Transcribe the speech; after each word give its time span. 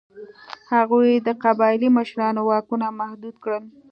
هغوی 0.73 1.09
د 1.17 1.29
قبایلي 1.43 1.89
مشرانو 1.97 2.41
واکونه 2.49 2.87
محدود 2.99 3.35
کړل. 3.43 3.63